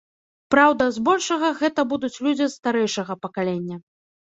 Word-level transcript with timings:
Праўда, 0.53 0.87
збольшага 0.95 1.51
гэта 1.61 1.87
будуць 1.93 2.13
людзі 2.25 2.49
старэйшага 2.57 3.21
пакалення. 3.29 3.83